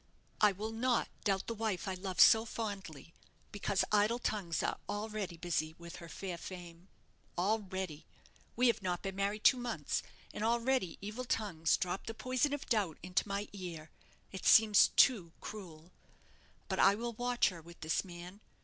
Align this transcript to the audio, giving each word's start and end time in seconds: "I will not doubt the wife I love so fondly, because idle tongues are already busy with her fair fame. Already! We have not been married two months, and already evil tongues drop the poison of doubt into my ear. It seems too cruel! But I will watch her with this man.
"I 0.41 0.51
will 0.51 0.71
not 0.71 1.09
doubt 1.25 1.45
the 1.45 1.53
wife 1.53 1.87
I 1.87 1.93
love 1.93 2.19
so 2.19 2.43
fondly, 2.43 3.13
because 3.51 3.85
idle 3.91 4.17
tongues 4.17 4.63
are 4.63 4.79
already 4.89 5.37
busy 5.37 5.75
with 5.77 5.97
her 5.97 6.09
fair 6.09 6.39
fame. 6.39 6.87
Already! 7.37 8.07
We 8.55 8.65
have 8.65 8.81
not 8.81 9.03
been 9.03 9.15
married 9.15 9.43
two 9.43 9.57
months, 9.57 10.01
and 10.33 10.43
already 10.43 10.97
evil 11.01 11.25
tongues 11.25 11.77
drop 11.77 12.07
the 12.07 12.15
poison 12.15 12.51
of 12.51 12.65
doubt 12.65 12.97
into 13.03 13.27
my 13.27 13.47
ear. 13.53 13.91
It 14.31 14.43
seems 14.43 14.87
too 14.95 15.33
cruel! 15.39 15.91
But 16.67 16.79
I 16.79 16.95
will 16.95 17.13
watch 17.13 17.49
her 17.49 17.61
with 17.61 17.79
this 17.81 18.03
man. 18.03 18.39